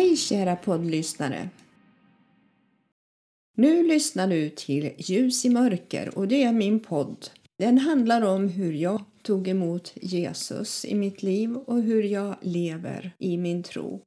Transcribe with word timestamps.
Hej 0.00 0.16
kära 0.16 0.56
poddlyssnare! 0.56 1.48
Nu 3.56 3.86
lyssnar 3.86 4.28
du 4.28 4.50
till 4.50 4.92
Ljus 4.98 5.44
i 5.44 5.50
mörker 5.50 6.18
och 6.18 6.28
det 6.28 6.42
är 6.42 6.52
min 6.52 6.80
podd. 6.80 7.30
Den 7.58 7.78
handlar 7.78 8.22
om 8.22 8.48
hur 8.48 8.72
jag 8.72 9.04
tog 9.22 9.48
emot 9.48 9.92
Jesus 9.94 10.84
i 10.84 10.94
mitt 10.94 11.22
liv 11.22 11.56
och 11.56 11.82
hur 11.82 12.02
jag 12.02 12.36
lever 12.40 13.12
i 13.18 13.36
min 13.36 13.62
tro. 13.62 14.02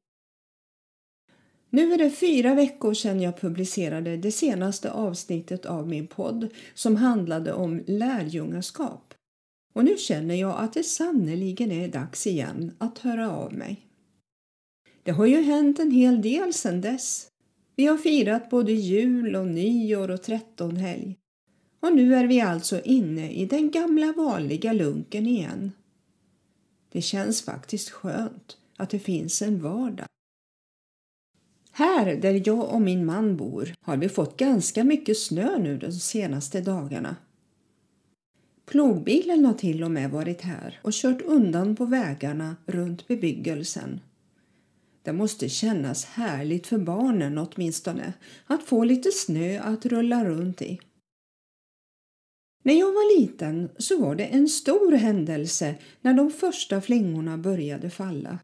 Nu 1.69 1.93
är 1.93 1.97
det 1.97 2.09
fyra 2.09 2.55
veckor 2.55 2.93
sedan 2.93 3.21
jag 3.21 3.41
publicerade 3.41 4.17
det 4.17 4.31
senaste 4.31 4.91
avsnittet 4.91 5.65
av 5.65 5.87
min 5.87 6.07
podd 6.07 6.49
som 6.73 6.95
handlade 6.95 7.53
om 7.53 7.83
lärjungaskap. 7.87 9.13
Och 9.73 9.85
nu 9.85 9.97
känner 9.97 10.35
jag 10.35 10.59
att 10.59 10.73
det 10.73 10.83
sannerligen 10.83 11.71
är 11.71 11.87
dags 11.87 12.27
igen 12.27 12.71
att 12.77 12.97
höra 12.97 13.31
av 13.31 13.53
mig. 13.53 13.92
Det 15.03 15.11
har 15.11 15.25
ju 15.25 15.41
hänt 15.41 15.79
en 15.79 15.91
hel 15.91 16.21
del 16.21 16.53
sedan 16.53 16.81
dess. 16.81 17.27
Vi 17.75 17.85
har 17.85 17.97
firat 17.97 18.49
både 18.49 18.71
jul 18.71 19.35
och 19.35 19.47
nyår 19.47 20.11
och 20.11 20.23
trettonhelg. 20.23 21.17
Och 21.79 21.95
nu 21.95 22.15
är 22.15 22.27
vi 22.27 22.41
alltså 22.41 22.81
inne 22.81 23.31
i 23.31 23.45
den 23.45 23.71
gamla 23.71 24.13
vanliga 24.13 24.73
lunken 24.73 25.27
igen. 25.27 25.71
Det 26.91 27.01
känns 27.01 27.41
faktiskt 27.41 27.89
skönt 27.89 28.57
att 28.77 28.89
det 28.89 28.99
finns 28.99 29.41
en 29.41 29.61
vardag. 29.61 30.07
Här 31.71 32.15
där 32.15 32.41
jag 32.45 32.73
och 32.73 32.81
min 32.81 33.05
man 33.05 33.37
bor 33.37 33.73
har 33.81 33.97
vi 33.97 34.09
fått 34.09 34.37
ganska 34.37 34.83
mycket 34.83 35.17
snö 35.17 35.57
nu 35.57 35.77
de 35.77 35.91
senaste 35.91 36.61
dagarna. 36.61 37.15
Plogbilen 38.65 39.45
har 39.45 39.53
till 39.53 39.83
och 39.83 39.91
med 39.91 40.11
varit 40.11 40.41
här 40.41 40.79
och 40.83 40.93
kört 40.93 41.21
undan 41.21 41.75
på 41.75 41.85
vägarna 41.85 42.55
runt 42.65 43.07
bebyggelsen. 43.07 43.99
Det 45.03 45.13
måste 45.13 45.49
kännas 45.49 46.05
härligt 46.05 46.67
för 46.67 46.77
barnen 46.77 47.37
åtminstone 47.37 48.13
att 48.45 48.63
få 48.63 48.83
lite 48.83 49.11
snö 49.11 49.59
att 49.59 49.85
rulla 49.85 50.25
runt 50.25 50.61
i. 50.61 50.79
När 52.63 52.73
jag 52.73 52.91
var 52.91 53.19
liten 53.19 53.69
så 53.77 54.01
var 54.01 54.15
det 54.15 54.25
en 54.25 54.47
stor 54.47 54.91
händelse 54.91 55.75
när 56.01 56.13
de 56.13 56.31
första 56.31 56.81
flingorna 56.81 57.37
började 57.37 57.89
falla. 57.89 58.39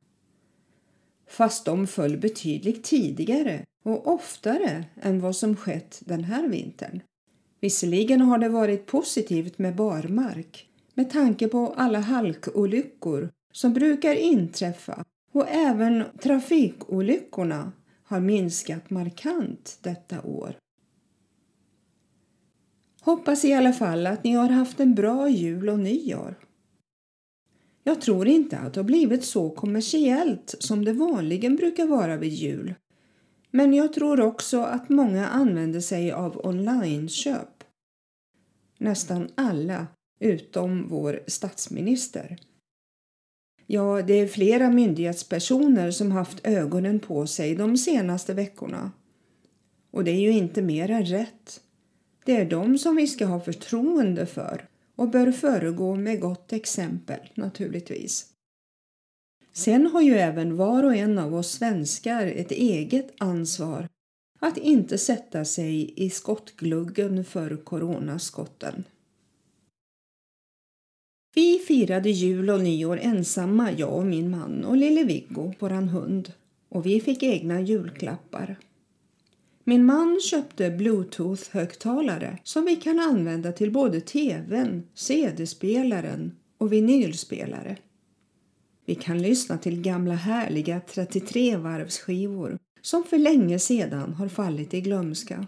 Fast 1.28 1.66
de 1.66 1.88
föll 1.88 2.18
betydligt 2.18 2.84
tidigare 2.84 3.66
och 3.84 4.08
oftare 4.08 4.86
än 5.02 5.20
vad 5.20 5.36
som 5.36 5.56
skett 5.56 6.02
den 6.06 6.24
här 6.24 6.48
vintern. 6.48 7.02
Visserligen 7.62 8.22
har 8.22 8.38
det 8.38 8.50
varit 8.50 8.86
positivt 8.86 9.58
med 9.58 9.76
barmark 9.76 10.68
med 10.94 11.10
tanke 11.10 11.48
på 11.48 11.74
alla 11.78 12.00
halkolyckor 12.00 13.30
som 13.54 13.74
brukar 13.74 14.16
inträffa 14.16 15.06
och 15.32 15.48
även 15.48 16.04
trafikolyckorna 16.22 17.72
har 18.04 18.20
minskat 18.20 18.90
markant 18.90 19.80
detta 19.82 20.22
år. 20.22 20.56
Hoppas 23.02 23.46
i 23.46 23.54
alla 23.54 23.74
fall 23.74 24.08
att 24.08 24.24
ni 24.24 24.34
har 24.34 24.50
haft 24.50 24.80
en 24.80 24.96
bra 24.96 25.30
jul 25.30 25.70
och 25.70 25.80
nyår. 25.80 26.36
Jag 27.84 28.02
tror 28.02 28.28
inte 28.28 28.58
att 28.58 28.74
det 28.74 28.80
har 28.80 28.86
blivit 28.86 29.24
så 29.24 29.50
kommersiellt 29.50 30.56
som 30.60 30.86
det 30.86 30.94
vanligen 30.94 31.56
brukar 31.56 31.86
vara 31.86 32.18
vid 32.18 32.34
jul. 32.34 32.76
Men 33.52 33.74
jag 33.74 33.94
tror 33.94 34.22
också 34.22 34.62
att 34.62 34.90
många 34.90 35.28
använder 35.28 35.80
sig 35.80 36.12
av 36.12 36.42
onlineköp. 36.46 37.64
Nästan 38.78 39.28
alla 39.36 39.88
utom 40.20 40.88
vår 40.90 41.24
statsminister. 41.28 42.38
Ja, 43.72 44.02
det 44.02 44.14
är 44.14 44.28
flera 44.28 44.70
myndighetspersoner 44.70 45.92
som 45.92 46.12
haft 46.12 46.48
ögonen 46.48 47.00
på 47.00 47.28
sig 47.28 47.56
de 47.56 47.78
senaste 47.78 48.34
veckorna. 48.34 48.92
Och 49.92 50.04
det 50.04 50.12
är 50.12 50.20
ju 50.20 50.32
inte 50.32 50.62
mer 50.62 50.92
än 50.92 51.06
rätt. 51.06 51.62
Det 52.26 52.36
är 52.36 52.46
dem 52.46 52.78
som 52.78 52.96
vi 52.96 53.08
ska 53.08 53.26
ha 53.26 53.40
förtroende 53.40 54.26
för 54.26 54.68
och 54.96 55.10
bör 55.10 55.32
föregå 55.32 55.96
med 55.96 56.22
gott 56.22 56.54
exempel 56.54 57.20
naturligtvis. 57.36 58.26
Sen 59.54 59.88
har 59.88 60.02
ju 60.02 60.14
även 60.14 60.58
var 60.58 60.84
och 60.84 60.96
en 60.96 61.18
av 61.18 61.36
oss 61.36 61.52
svenskar 61.52 62.28
ett 62.28 62.52
eget 62.52 63.14
ansvar 63.18 63.88
att 64.40 64.58
inte 64.58 64.98
sätta 64.98 65.46
sig 65.46 65.94
i 65.96 66.10
skottgluggen 66.10 67.26
för 67.26 67.58
coronaskotten. 67.58 68.84
Vi 71.34 71.60
firade 71.60 72.10
jul 72.10 72.50
och 72.50 72.62
nyår 72.62 73.00
ensamma, 73.02 73.72
jag 73.72 73.94
och 73.94 74.06
min 74.06 74.30
man 74.30 74.66
och 74.66 74.78
lille 74.78 75.04
Viggo, 75.04 75.54
våran 75.60 75.90
hund. 75.90 76.34
Och 76.70 76.86
vi 76.86 77.02
fick 77.02 77.24
egna 77.24 77.62
julklappar. 77.62 78.58
Min 79.64 79.86
man 79.86 80.20
köpte 80.22 80.70
bluetooth-högtalare 80.70 82.38
som 82.44 82.66
vi 82.66 82.76
kan 82.76 83.00
använda 83.00 83.52
till 83.52 83.72
både 83.72 84.02
tvn, 84.02 84.84
cd-spelaren 84.94 86.36
och 86.58 86.74
vinylspelare. 86.74 87.78
Vi 88.86 88.96
kan 88.96 89.22
lyssna 89.22 89.58
till 89.58 89.82
gamla 89.82 90.14
härliga 90.14 90.82
33-varvsskivor 90.88 92.58
som 92.82 93.04
för 93.04 93.18
länge 93.18 93.60
sedan 93.60 94.14
har 94.14 94.28
fallit 94.28 94.74
i 94.74 94.82
glömska. 94.82 95.48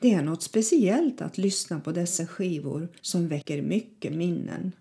Det 0.00 0.12
är 0.12 0.22
något 0.22 0.42
speciellt 0.42 1.20
att 1.20 1.38
lyssna 1.38 1.80
på 1.80 1.92
dessa 1.92 2.26
skivor 2.26 2.88
som 3.00 3.28
väcker 3.28 3.62
mycket 3.62 4.12
minnen. 4.12 4.72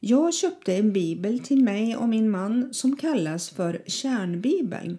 Jag 0.00 0.34
köpte 0.34 0.74
en 0.76 0.92
bibel 0.92 1.38
till 1.38 1.64
mig 1.64 1.96
och 1.96 2.08
min 2.08 2.30
man 2.30 2.74
som 2.74 2.96
kallas 2.96 3.50
för 3.50 3.82
Kärnbibeln. 3.86 4.98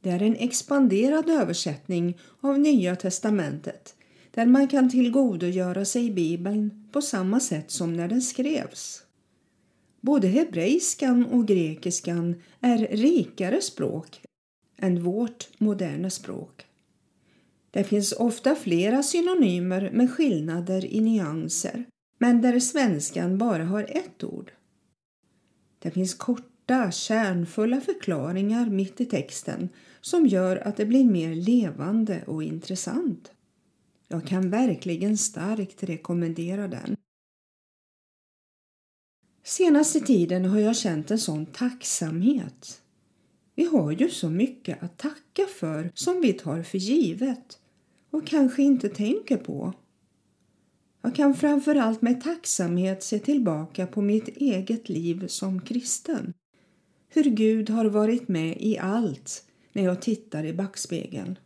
Det 0.00 0.10
är 0.10 0.22
en 0.22 0.36
expanderad 0.36 1.30
översättning 1.30 2.18
av 2.40 2.58
Nya 2.58 2.96
testamentet 2.96 3.94
där 4.30 4.46
man 4.46 4.68
kan 4.68 4.90
tillgodogöra 4.90 5.84
sig 5.84 6.10
Bibeln 6.10 6.88
på 6.92 7.02
samma 7.02 7.40
sätt 7.40 7.70
som 7.70 7.92
när 7.92 8.08
den 8.08 8.22
skrevs. 8.22 9.02
Både 10.00 10.28
hebreiskan 10.28 11.26
och 11.26 11.48
grekiskan 11.48 12.42
är 12.60 12.78
rikare 12.78 13.60
språk 13.60 14.20
än 14.78 15.02
vårt 15.02 15.48
moderna 15.58 16.10
språk. 16.10 16.66
Det 17.70 17.84
finns 17.84 18.12
ofta 18.12 18.54
flera 18.54 19.02
synonymer 19.02 19.90
med 19.92 20.10
skillnader 20.10 20.84
i 20.84 21.00
nyanser 21.00 21.84
men 22.22 22.40
där 22.40 22.60
svenskan 22.60 23.38
bara 23.38 23.64
har 23.64 23.82
ett 23.82 24.24
ord. 24.24 24.52
Det 25.78 25.90
finns 25.90 26.14
korta, 26.14 26.90
kärnfulla 26.90 27.80
förklaringar 27.80 28.66
mitt 28.66 29.00
i 29.00 29.06
texten 29.06 29.68
som 30.00 30.26
gör 30.26 30.56
att 30.56 30.76
det 30.76 30.86
blir 30.86 31.04
mer 31.04 31.34
levande 31.34 32.22
och 32.26 32.42
intressant. 32.42 33.32
Jag 34.08 34.26
kan 34.26 34.50
verkligen 34.50 35.18
starkt 35.18 35.82
rekommendera 35.82 36.68
den. 36.68 36.96
Senaste 39.44 40.00
tiden 40.00 40.44
har 40.44 40.58
jag 40.58 40.76
känt 40.76 41.10
en 41.10 41.18
sån 41.18 41.46
tacksamhet. 41.46 42.82
Vi 43.54 43.64
har 43.64 43.92
ju 43.92 44.10
så 44.10 44.30
mycket 44.30 44.82
att 44.82 44.98
tacka 44.98 45.46
för 45.46 45.90
som 45.94 46.20
vi 46.20 46.32
tar 46.32 46.62
för 46.62 46.78
givet 46.78 47.58
och 48.10 48.26
kanske 48.26 48.62
inte 48.62 48.88
tänker 48.88 49.36
på. 49.36 49.74
Jag 51.02 51.14
kan 51.14 51.34
framför 51.34 51.74
allt 51.74 52.02
med 52.02 52.20
tacksamhet 52.20 53.02
se 53.02 53.18
tillbaka 53.18 53.86
på 53.86 54.00
mitt 54.00 54.28
eget 54.28 54.88
liv 54.88 55.26
som 55.26 55.60
kristen. 55.60 56.34
Hur 57.08 57.24
Gud 57.24 57.70
har 57.70 57.84
varit 57.84 58.28
med 58.28 58.56
i 58.60 58.78
allt 58.78 59.44
när 59.72 59.84
jag 59.84 60.02
tittar 60.02 60.44
i 60.44 60.52
backspegeln. 60.52 61.38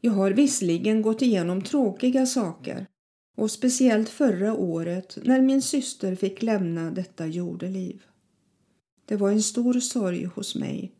Jag 0.00 0.12
har 0.12 0.30
visserligen 0.30 1.02
gått 1.02 1.22
igenom 1.22 1.62
tråkiga 1.62 2.26
saker 2.26 2.86
och 3.36 3.50
speciellt 3.50 4.08
förra 4.08 4.54
året 4.54 5.18
när 5.22 5.40
min 5.40 5.62
syster 5.62 6.14
fick 6.14 6.42
lämna 6.42 6.90
detta 6.90 7.26
jordeliv. 7.26 8.02
Det 9.04 9.16
var 9.16 9.30
en 9.30 9.42
stor 9.42 9.80
sorg 9.80 10.24
hos 10.24 10.54
mig. 10.54 10.92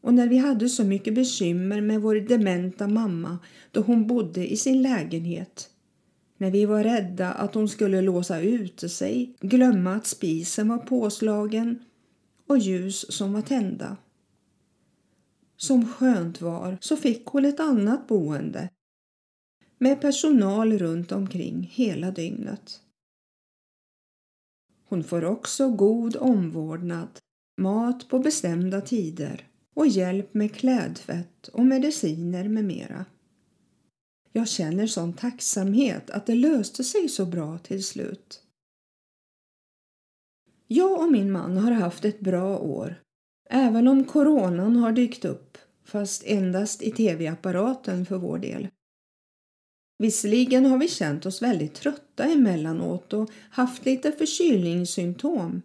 Och 0.00 0.14
när 0.14 0.28
vi 0.28 0.36
hade 0.36 0.68
så 0.68 0.84
mycket 0.84 1.14
bekymmer 1.14 1.80
med 1.80 2.00
vår 2.00 2.14
dementa 2.14 2.88
mamma 2.88 3.38
då 3.70 3.80
hon 3.80 4.06
bodde 4.06 4.52
i 4.52 4.56
sin 4.56 4.82
lägenhet 4.82 5.70
men 6.44 6.52
vi 6.52 6.64
var 6.64 6.84
rädda 6.84 7.32
att 7.32 7.54
hon 7.54 7.68
skulle 7.68 8.00
låsa 8.00 8.40
ute 8.40 8.88
sig, 8.88 9.36
glömma 9.40 9.94
att 9.94 10.06
spisen 10.06 10.68
var 10.68 10.78
påslagen 10.78 11.84
och 12.46 12.58
ljus 12.58 13.12
som 13.12 13.32
var 13.32 13.42
tända. 13.42 13.96
Som 15.56 15.88
skönt 15.88 16.40
var 16.40 16.78
så 16.80 16.96
fick 16.96 17.26
hon 17.26 17.44
ett 17.44 17.60
annat 17.60 18.06
boende 18.06 18.70
med 19.78 20.00
personal 20.00 20.78
runt 20.78 21.12
omkring 21.12 21.70
hela 21.72 22.10
dygnet. 22.10 22.80
Hon 24.88 25.04
får 25.04 25.24
också 25.24 25.68
god 25.70 26.16
omvårdnad, 26.16 27.18
mat 27.60 28.08
på 28.08 28.18
bestämda 28.18 28.80
tider 28.80 29.46
och 29.74 29.86
hjälp 29.86 30.34
med 30.34 30.54
klädtvätt 30.54 31.48
och 31.48 31.66
mediciner 31.66 32.48
med 32.48 32.64
mera. 32.64 33.04
Jag 34.36 34.48
känner 34.48 34.86
sån 34.86 35.12
tacksamhet 35.12 36.10
att 36.10 36.26
det 36.26 36.34
löste 36.34 36.84
sig 36.84 37.08
så 37.08 37.26
bra 37.26 37.58
till 37.58 37.84
slut. 37.84 38.42
Jag 40.66 41.00
och 41.00 41.12
min 41.12 41.32
man 41.32 41.56
har 41.56 41.72
haft 41.72 42.04
ett 42.04 42.20
bra 42.20 42.58
år, 42.58 43.00
även 43.50 43.88
om 43.88 44.04
coronan 44.04 44.76
har 44.76 44.92
dykt 44.92 45.24
upp, 45.24 45.58
fast 45.84 46.22
endast 46.26 46.82
i 46.82 46.90
tv-apparaten 46.90 48.06
för 48.06 48.16
vår 48.16 48.38
del. 48.38 48.68
Visserligen 49.98 50.66
har 50.66 50.78
vi 50.78 50.88
känt 50.88 51.26
oss 51.26 51.42
väldigt 51.42 51.74
trötta 51.74 52.24
emellanåt 52.24 53.12
och 53.12 53.30
haft 53.50 53.84
lite 53.84 54.12
förkylningssymptom. 54.12 55.62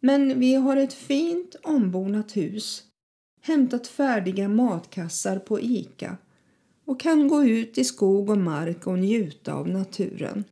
Men 0.00 0.40
vi 0.40 0.54
har 0.54 0.76
ett 0.76 0.94
fint 0.94 1.54
ombonat 1.62 2.36
hus, 2.36 2.84
hämtat 3.40 3.86
färdiga 3.86 4.48
matkassar 4.48 5.38
på 5.38 5.60
Ica 5.60 6.16
och 6.88 7.00
kan 7.00 7.28
gå 7.28 7.44
ut 7.44 7.78
i 7.78 7.84
skog 7.84 8.30
och 8.30 8.38
mark 8.38 8.86
och 8.86 8.98
njuta 8.98 9.54
av 9.54 9.68
naturen. 9.68 10.44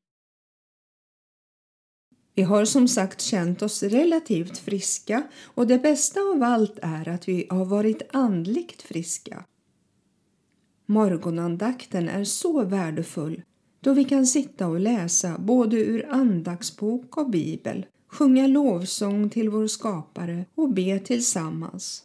Vi 2.35 2.43
har 2.43 2.65
som 2.65 2.89
sagt 2.89 3.21
känt 3.21 3.63
oss 3.63 3.83
relativt 3.83 4.59
friska 4.59 5.23
och 5.45 5.67
det 5.67 5.79
bästa 5.79 6.21
av 6.21 6.43
allt 6.43 6.79
är 6.83 7.09
att 7.09 7.29
vi 7.29 7.47
har 7.51 7.65
varit 7.65 8.03
andligt 8.13 8.83
friska. 8.83 9.45
Morgonandakten 10.87 12.09
är 12.09 12.25
så 12.25 12.65
värdefull 12.65 13.43
då 13.81 13.93
vi 13.93 14.05
kan 14.05 14.27
sitta 14.27 14.69
och 14.69 14.81
läsa 14.81 15.39
både 15.39 15.77
ur 15.77 16.07
andagsbok 16.11 17.17
och 17.17 17.31
bibel, 17.31 17.87
sjunga 18.09 18.47
lovsång 18.47 19.31
till 19.31 19.51
vår 19.51 19.67
skapare 19.67 20.45
och 20.55 20.69
be 20.69 20.99
tillsammans. 20.99 22.03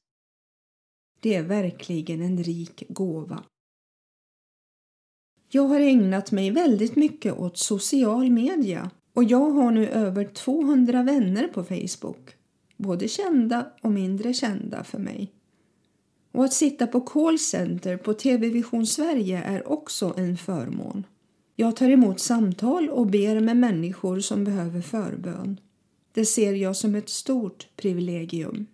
Det 1.19 1.35
är 1.35 1.43
verkligen 1.43 2.21
en 2.21 2.43
rik 2.43 2.83
gåva. 2.89 3.43
Jag 5.53 5.63
har 5.63 5.79
ägnat 5.79 6.31
mig 6.31 6.51
väldigt 6.51 6.95
mycket 6.95 7.37
åt 7.37 7.57
social 7.57 8.29
media 8.29 8.89
och 9.13 9.23
jag 9.23 9.49
har 9.49 9.71
nu 9.71 9.87
över 9.87 10.25
200 10.25 11.03
vänner 11.03 11.47
på 11.47 11.63
Facebook, 11.63 12.35
både 12.77 13.07
kända 13.07 13.65
och 13.81 13.91
mindre 13.91 14.33
kända 14.33 14.83
för 14.83 14.99
mig. 14.99 15.31
Och 16.31 16.45
att 16.45 16.53
sitta 16.53 16.87
på 16.87 17.01
callcenter 17.01 17.97
på 17.97 18.13
TV 18.13 18.49
Vision 18.49 18.87
Sverige 18.87 19.43
är 19.43 19.71
också 19.71 20.13
en 20.17 20.37
förmån. 20.37 21.03
Jag 21.55 21.75
tar 21.75 21.89
emot 21.89 22.19
samtal 22.19 22.89
och 22.89 23.07
ber 23.07 23.39
med 23.39 23.57
människor 23.57 24.19
som 24.19 24.43
behöver 24.43 24.81
förbön. 24.81 25.59
Det 26.13 26.25
ser 26.25 26.53
jag 26.53 26.75
som 26.75 26.95
ett 26.95 27.09
stort 27.09 27.67
privilegium. 27.75 28.65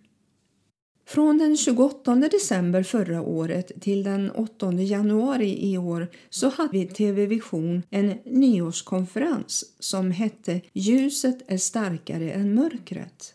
Från 1.08 1.38
den 1.38 1.56
28 1.56 2.14
december 2.14 2.82
förra 2.82 3.22
året 3.22 3.72
till 3.80 4.02
den 4.02 4.30
8 4.30 4.72
januari 4.72 5.72
i 5.72 5.78
år 5.78 6.08
så 6.30 6.48
hade 6.48 6.68
vi 6.72 6.86
TV 6.86 7.26
Vision 7.26 7.82
en 7.90 8.18
nyårskonferens 8.24 9.64
som 9.78 10.10
hette 10.10 10.60
Ljuset 10.72 11.38
är 11.46 11.58
starkare 11.58 12.30
än 12.30 12.54
mörkret. 12.54 13.34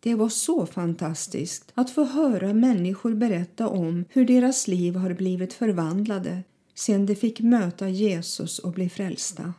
Det 0.00 0.14
var 0.14 0.28
så 0.28 0.66
fantastiskt 0.66 1.72
att 1.74 1.90
få 1.90 2.04
höra 2.04 2.54
människor 2.54 3.14
berätta 3.14 3.68
om 3.68 4.04
hur 4.08 4.24
deras 4.24 4.68
liv 4.68 4.96
har 4.96 5.14
blivit 5.14 5.52
förvandlade 5.52 6.44
sedan 6.74 7.06
de 7.06 7.14
fick 7.14 7.40
möta 7.40 7.88
Jesus 7.88 8.58
och 8.58 8.72
bli 8.72 8.88
frälsta. 8.88 9.54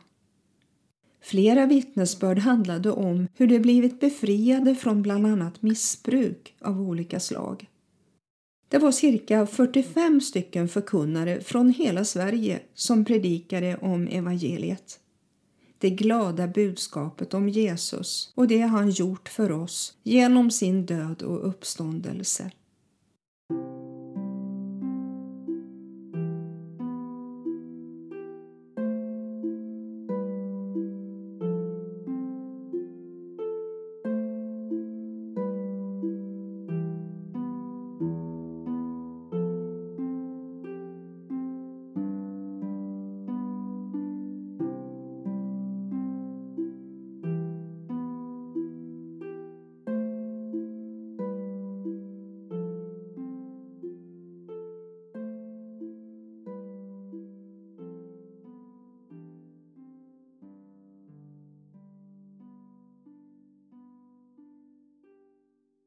Flera 1.22 1.66
vittnesbörd 1.66 2.38
handlade 2.38 2.90
om 2.90 3.28
hur 3.34 3.46
de 3.46 3.58
blivit 3.58 4.00
befriade 4.00 4.74
från 4.74 5.02
bland 5.02 5.26
annat 5.26 5.62
missbruk 5.62 6.54
av 6.60 6.80
olika 6.80 7.20
slag. 7.20 7.68
Det 8.68 8.78
var 8.78 8.92
cirka 8.92 9.46
45 9.46 10.20
stycken 10.20 10.68
förkunnare 10.68 11.40
från 11.40 11.70
hela 11.70 12.04
Sverige 12.04 12.60
som 12.74 13.04
predikade 13.04 13.76
om 13.76 14.08
evangeliet. 14.08 15.00
Det 15.78 15.90
glada 15.90 16.46
budskapet 16.48 17.34
om 17.34 17.48
Jesus 17.48 18.32
och 18.34 18.48
det 18.48 18.60
han 18.60 18.90
gjort 18.90 19.28
för 19.28 19.52
oss 19.52 19.94
genom 20.02 20.50
sin 20.50 20.86
död 20.86 21.22
och 21.22 21.48
uppståndelse. 21.48 22.50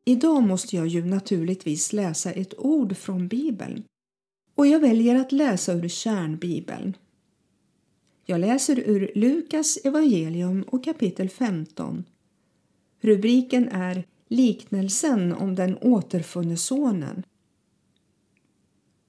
Idag 0.05 0.43
måste 0.43 0.75
jag 0.75 0.87
ju 0.87 1.05
naturligtvis 1.05 1.93
läsa 1.93 2.31
ett 2.31 2.53
ord 2.57 2.97
från 2.97 3.27
Bibeln 3.27 3.83
och 4.55 4.67
jag 4.67 4.79
väljer 4.79 5.15
att 5.15 5.31
läsa 5.31 5.73
ur 5.73 5.87
kärnbibeln. 5.87 6.97
Jag 8.25 8.39
läser 8.39 8.79
ur 8.79 9.11
Lukas 9.15 9.77
evangelium 9.77 10.63
och 10.63 10.83
kapitel 10.83 11.29
15. 11.29 12.03
Rubriken 13.01 13.69
är 13.69 14.03
Liknelsen 14.27 15.33
om 15.33 15.55
den 15.55 15.77
återfunne 15.77 16.57
sonen. 16.57 17.23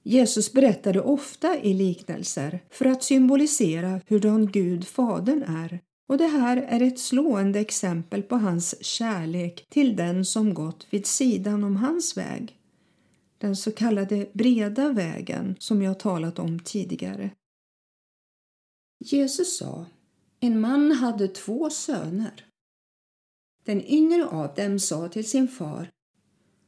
Jesus 0.03 0.53
berättade 0.53 1.01
ofta 1.01 1.59
i 1.59 1.73
liknelser 1.73 2.59
för 2.69 2.85
att 2.85 3.03
symbolisera 3.03 4.01
hurdan 4.07 4.51
Gud 4.51 4.87
Fadern 4.87 5.43
är 5.43 5.79
och 6.07 6.17
det 6.17 6.27
här 6.27 6.57
är 6.57 6.81
ett 6.81 6.99
slående 6.99 7.59
exempel 7.59 8.23
på 8.23 8.35
hans 8.35 8.85
kärlek 8.85 9.65
till 9.69 9.95
den 9.95 10.25
som 10.25 10.53
gått 10.53 10.87
vid 10.89 11.05
sidan 11.05 11.63
om 11.63 11.75
hans 11.75 12.17
väg. 12.17 12.59
Den 13.37 13.55
så 13.55 13.71
kallade 13.71 14.29
breda 14.33 14.93
vägen 14.93 15.55
som 15.59 15.81
jag 15.81 15.99
talat 15.99 16.39
om 16.39 16.59
tidigare. 16.59 17.29
Jesus 18.99 19.57
sa, 19.57 19.85
en 20.39 20.59
man 20.59 20.91
hade 20.91 21.27
två 21.27 21.69
söner. 21.69 22.45
Den 23.63 23.85
yngre 23.85 24.25
av 24.25 24.53
dem 24.55 24.79
sa 24.79 25.09
till 25.09 25.29
sin 25.29 25.47
far, 25.47 25.91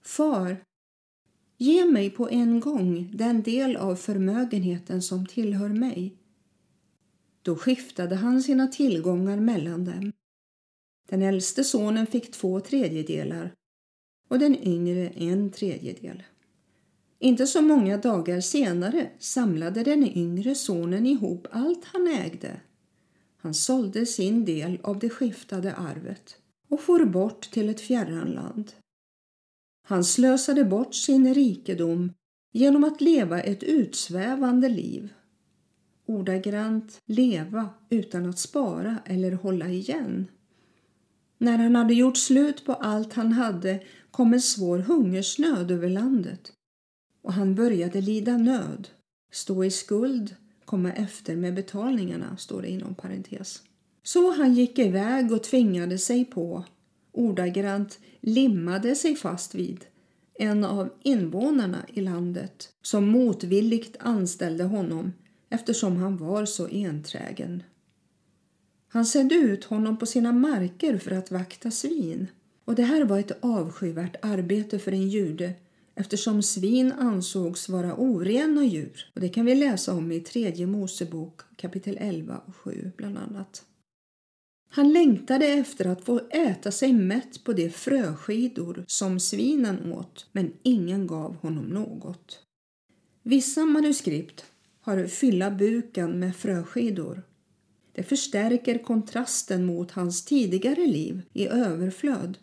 Far, 0.01 0.57
ge 1.57 1.85
mig 1.85 2.09
på 2.09 2.29
en 2.29 2.59
gång 2.59 3.11
den 3.13 3.41
del 3.41 3.75
av 3.75 3.95
förmögenheten 3.95 5.01
som 5.01 5.25
tillhör 5.25 5.69
mig. 5.69 6.16
Då 7.47 7.55
skiftade 7.55 8.15
han 8.15 8.43
sina 8.43 8.67
tillgångar 8.67 9.37
mellan 9.37 9.85
dem. 9.85 10.11
Den 11.09 11.21
äldste 11.21 11.63
sonen 11.63 12.07
fick 12.07 12.31
två 12.31 12.59
tredjedelar 12.59 13.53
och 14.29 14.39
den 14.39 14.67
yngre 14.67 15.07
en 15.09 15.51
tredjedel. 15.51 16.23
Inte 17.19 17.47
så 17.47 17.61
många 17.61 17.97
dagar 17.97 18.41
senare 18.41 19.09
samlade 19.19 19.83
den 19.83 20.17
yngre 20.17 20.55
sonen 20.55 21.05
ihop 21.05 21.47
allt 21.51 21.85
han 21.85 22.07
ägde. 22.07 22.61
Han 23.37 23.53
sålde 23.53 24.05
sin 24.05 24.45
del 24.45 24.79
av 24.83 24.99
det 24.99 25.09
skiftade 25.09 25.75
arvet 25.75 26.37
och 26.69 26.81
for 26.81 27.05
bort 27.05 27.51
till 27.51 27.69
ett 27.69 27.81
fjärran 27.81 28.31
land. 28.31 28.71
Han 29.83 30.03
slösade 30.03 30.63
bort 30.63 30.95
sin 30.95 31.33
rikedom 31.33 32.13
genom 32.53 32.83
att 32.83 33.01
leva 33.01 33.41
ett 33.41 33.63
utsvävande 33.63 34.69
liv 34.69 35.13
ordagrant 36.07 37.01
leva 37.05 37.69
utan 37.89 38.25
att 38.29 38.39
spara 38.39 38.97
eller 39.05 39.31
hålla 39.31 39.69
igen. 39.69 40.27
När 41.37 41.57
han 41.57 41.75
hade 41.75 41.93
gjort 41.93 42.17
slut 42.17 42.65
på 42.65 42.73
allt 42.73 43.13
han 43.13 43.31
hade 43.31 43.83
kom 44.11 44.33
en 44.33 44.41
svår 44.41 44.79
hungersnöd 44.79 45.71
över 45.71 45.89
landet 45.89 46.51
och 47.21 47.33
han 47.33 47.55
började 47.55 48.01
lida 48.01 48.37
nöd, 48.37 48.87
stå 49.31 49.63
i 49.63 49.71
skuld, 49.71 50.35
komma 50.65 50.91
efter 50.91 51.35
med 51.35 51.53
betalningarna, 51.53 52.37
står 52.37 52.61
det 52.61 52.69
inom 52.69 52.95
parentes. 52.95 53.61
Så 54.03 54.31
han 54.31 54.53
gick 54.53 54.79
iväg 54.79 55.31
och 55.31 55.43
tvingade 55.43 55.97
sig 55.97 56.25
på, 56.25 56.65
ordagrant 57.11 57.99
limmade 58.21 58.95
sig 58.95 59.15
fast 59.15 59.55
vid, 59.55 59.85
en 60.39 60.63
av 60.63 60.89
invånarna 61.03 61.85
i 61.93 62.01
landet 62.01 62.69
som 62.81 63.07
motvilligt 63.07 63.97
anställde 63.99 64.63
honom 64.63 65.13
eftersom 65.49 65.97
han 65.97 66.17
var 66.17 66.45
så 66.45 66.67
enträgen. 66.67 67.63
Han 68.87 69.05
sände 69.05 69.35
ut 69.35 69.63
honom 69.63 69.97
på 69.97 70.05
sina 70.05 70.31
marker 70.31 70.97
för 70.97 71.11
att 71.11 71.31
vakta 71.31 71.71
svin 71.71 72.27
och 72.65 72.75
det 72.75 72.83
här 72.83 73.05
var 73.05 73.19
ett 73.19 73.43
avskyvärt 73.43 74.15
arbete 74.21 74.79
för 74.79 74.91
en 74.91 75.09
jude 75.09 75.53
eftersom 75.95 76.43
svin 76.43 76.91
ansågs 76.91 77.69
vara 77.69 77.95
orena 77.95 78.65
djur. 78.65 79.11
Och 79.15 79.21
det 79.21 79.29
kan 79.29 79.45
vi 79.45 79.55
läsa 79.55 79.93
om 79.93 80.11
i 80.11 80.19
tredje 80.19 80.67
Mosebok 80.67 81.41
kapitel 81.55 81.97
11 81.99 82.41
och 82.45 82.55
7 82.55 82.91
bland 82.97 83.17
annat. 83.17 83.63
Han 84.69 84.93
längtade 84.93 85.45
efter 85.45 85.85
att 85.85 86.05
få 86.05 86.21
äta 86.29 86.71
sig 86.71 86.93
mätt 86.93 87.43
på 87.43 87.53
de 87.53 87.69
fröskidor 87.69 88.85
som 88.87 89.19
svinen 89.19 89.93
åt, 89.93 90.25
men 90.31 90.53
ingen 90.63 91.07
gav 91.07 91.35
honom 91.35 91.65
något. 91.65 92.39
Vissa 93.23 93.65
manuskript 93.65 94.45
har 94.87 95.07
fylla 95.07 95.51
buken 95.51 96.19
med 96.19 96.35
fröskidor. 96.35 97.23
Det 97.91 98.03
förstärker 98.03 98.77
kontrasten 98.77 99.65
mot 99.65 99.91
hans 99.91 100.25
tidigare 100.25 100.87
liv 100.87 101.21
i 101.33 101.47
överflöd 101.47 102.37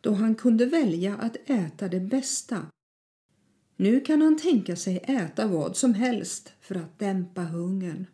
då 0.00 0.12
han 0.12 0.34
kunde 0.34 0.66
välja 0.66 1.16
att 1.16 1.36
äta 1.46 1.88
det 1.88 2.00
bästa. 2.00 2.66
Nu 3.76 4.00
kan 4.00 4.22
han 4.22 4.38
tänka 4.38 4.76
sig 4.76 4.96
äta 4.96 5.46
vad 5.46 5.76
som 5.76 5.94
helst 5.94 6.52
för 6.60 6.74
att 6.74 6.98
dämpa 6.98 7.42
hungern. 7.42 8.06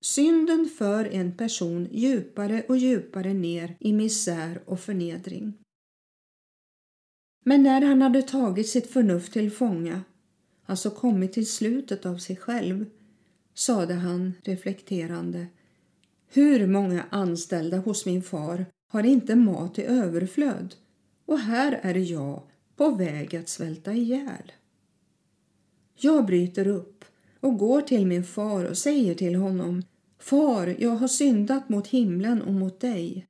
Synden 0.00 0.68
för 0.78 1.04
en 1.04 1.36
person 1.36 1.88
djupare 1.92 2.64
och 2.68 2.76
djupare 2.76 3.34
ner 3.34 3.76
i 3.80 3.92
misär 3.92 4.60
och 4.66 4.80
förnedring. 4.80 5.54
Men 7.44 7.62
när 7.62 7.82
han 7.82 8.02
hade 8.02 8.22
tagit 8.22 8.68
sitt 8.68 8.90
förnuft 8.90 9.32
till 9.32 9.50
fånga, 9.50 10.02
alltså 10.66 10.90
kommit 10.90 11.32
till 11.32 11.50
slutet 11.50 12.06
av 12.06 12.16
sig 12.16 12.36
själv, 12.36 12.86
sade 13.54 13.94
han 13.94 14.34
reflekterande 14.44 15.46
Hur 16.28 16.66
många 16.66 17.04
anställda 17.10 17.76
hos 17.78 18.06
min 18.06 18.22
far 18.22 18.66
har 18.88 19.02
inte 19.06 19.36
mat 19.36 19.78
i 19.78 19.82
överflöd 19.82 20.74
och 21.26 21.38
här 21.38 21.80
är 21.82 21.94
jag 21.94 22.42
på 22.76 22.90
väg 22.90 23.36
att 23.36 23.48
svälta 23.48 23.92
ihjäl. 23.92 24.52
Jag 25.94 26.26
bryter 26.26 26.66
upp 26.66 27.04
och 27.40 27.58
går 27.58 27.80
till 27.80 28.06
min 28.06 28.24
far 28.24 28.64
och 28.64 28.78
säger 28.78 29.14
till 29.14 29.34
honom 29.34 29.82
Far, 30.18 30.76
jag 30.78 30.90
har 30.90 31.08
syndat 31.08 31.68
mot 31.68 31.86
himlen 31.86 32.42
och 32.42 32.52
mot 32.54 32.80
dig. 32.80 33.26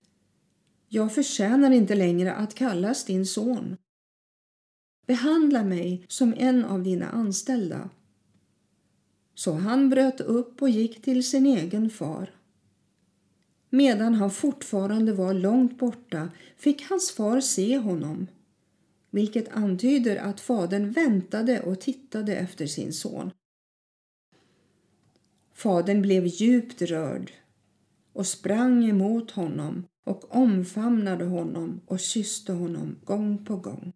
Jag 0.88 1.14
förtjänar 1.14 1.70
inte 1.70 1.94
längre 1.94 2.34
att 2.34 2.54
kallas 2.54 3.04
din 3.04 3.26
son. 3.26 3.76
Behandla 5.06 5.64
mig 5.64 6.04
som 6.08 6.34
en 6.36 6.64
av 6.64 6.82
dina 6.82 7.08
anställda. 7.08 7.90
Så 9.34 9.52
han 9.52 9.90
bröt 9.90 10.20
upp 10.20 10.62
och 10.62 10.68
gick 10.68 11.02
till 11.02 11.25
sin 11.25 11.46
egen 11.46 11.90
far. 11.90 12.30
Medan 13.70 14.14
han 14.14 14.30
fortfarande 14.30 15.12
var 15.12 15.34
långt 15.34 15.78
borta 15.78 16.30
fick 16.56 16.82
hans 16.90 17.12
far 17.12 17.40
se 17.40 17.78
honom, 17.78 18.26
vilket 19.10 19.48
antyder 19.48 20.16
att 20.16 20.40
fadern 20.40 20.92
väntade 20.92 21.60
och 21.60 21.80
tittade 21.80 22.36
efter 22.36 22.66
sin 22.66 22.92
son. 22.92 23.30
Fadern 25.54 26.02
blev 26.02 26.26
djupt 26.26 26.82
rörd 26.82 27.32
och 28.12 28.26
sprang 28.26 28.84
emot 28.84 29.30
honom 29.30 29.84
och 30.04 30.36
omfamnade 30.36 31.25
honom 31.25 31.80
och 31.86 32.00
kysste 32.00 32.52
honom 32.52 32.96
gång 33.04 33.44
på 33.44 33.56
gång. 33.56 33.92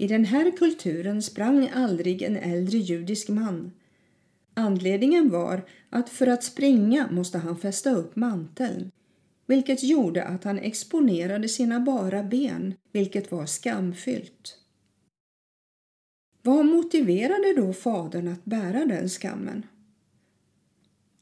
I 0.00 0.06
den 0.06 0.24
här 0.24 0.50
kulturen 0.50 1.22
sprang 1.22 1.68
aldrig 1.68 2.22
en 2.22 2.36
äldre 2.36 2.78
judisk 2.78 3.28
man. 3.28 3.72
Anledningen 4.54 5.30
var 5.30 5.62
att 5.90 6.08
för 6.08 6.26
att 6.26 6.44
springa 6.44 7.08
måste 7.10 7.38
han 7.38 7.58
fästa 7.58 7.90
upp 7.90 8.16
manteln, 8.16 8.90
vilket 9.46 9.82
gjorde 9.82 10.24
att 10.24 10.44
han 10.44 10.58
exponerade 10.58 11.48
sina 11.48 11.80
bara 11.80 12.22
ben, 12.22 12.74
vilket 12.92 13.32
var 13.32 13.46
skamfyllt. 13.46 14.58
Vad 16.42 16.66
motiverade 16.66 17.54
då 17.56 17.72
fadern 17.72 18.28
att 18.28 18.44
bära 18.44 18.84
den 18.84 19.08
skammen? 19.08 19.66